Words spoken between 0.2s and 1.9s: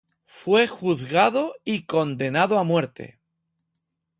Fue juzgado y